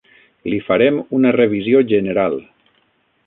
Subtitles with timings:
[0.53, 2.39] Li farem una revisió general.